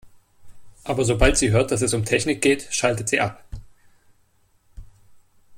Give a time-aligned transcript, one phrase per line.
[0.83, 3.43] Aber sobald sie hört, dass es um Technik geht, schaltet sie ab.